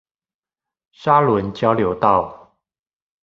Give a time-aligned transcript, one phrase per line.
[0.93, 2.57] 沙崙交流道